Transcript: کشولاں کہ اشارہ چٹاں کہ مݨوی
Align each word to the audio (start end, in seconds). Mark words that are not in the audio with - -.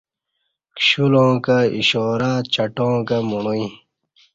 کشولاں 0.77 1.33
کہ 1.45 1.57
اشارہ 1.79 2.31
چٹاں 2.53 2.97
کہ 3.07 3.17
مݨوی 3.29 3.63